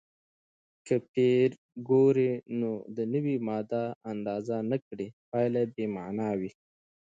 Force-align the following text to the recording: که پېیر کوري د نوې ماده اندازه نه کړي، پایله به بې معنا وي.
که 0.85 0.95
پېیر 1.11 1.51
کوري 1.87 2.31
د 2.95 2.97
نوې 3.13 3.35
ماده 3.47 3.83
اندازه 4.11 4.55
نه 4.71 4.77
کړي، 4.87 5.07
پایله 5.31 5.61
به 5.65 5.71
بې 5.75 5.85
معنا 5.95 6.29
وي. 6.39 6.51